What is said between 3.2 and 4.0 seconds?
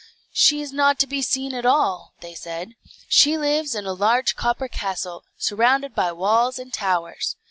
lives in a